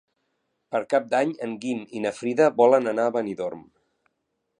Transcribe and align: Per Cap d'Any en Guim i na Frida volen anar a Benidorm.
Per 0.75 0.79
Cap 0.93 1.03
d'Any 1.11 1.33
en 1.47 1.53
Guim 1.65 1.83
i 1.99 2.01
na 2.05 2.13
Frida 2.21 2.47
volen 2.63 2.93
anar 2.93 3.07
a 3.11 3.15
Benidorm. 3.19 3.61